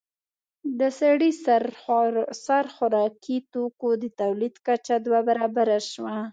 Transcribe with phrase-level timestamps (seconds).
[0.79, 1.31] د سړي
[2.45, 6.15] سر خوراکي توکو د تولید کچه دوه برابره شوه